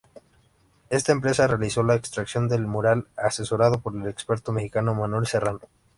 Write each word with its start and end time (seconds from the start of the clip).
Esta 0.89 1.11
empresa 1.11 1.45
realizó 1.45 1.83
la 1.83 1.93
extracción 1.93 2.49
del 2.49 2.65
mural, 2.65 3.05
asesorados 3.17 3.77
por 3.83 3.95
el 3.95 4.07
experto 4.07 4.51
mexicano 4.51 4.95
Manuel 4.95 5.27
Serrano. 5.27 5.59